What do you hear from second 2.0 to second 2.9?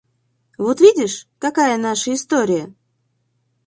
история!